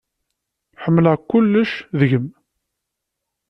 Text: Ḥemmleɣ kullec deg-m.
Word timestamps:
Ḥemmleɣ 0.83 1.15
kullec 1.29 1.71
deg-m. 1.99 2.25